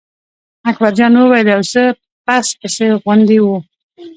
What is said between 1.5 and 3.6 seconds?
یو څه پس پسي غوندې و.